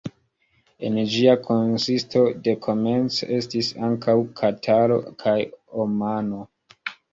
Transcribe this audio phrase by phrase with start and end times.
[0.87, 5.39] En ĝia konsisto dekomence estis ankaŭ Kataro kaj
[5.87, 6.45] Omano.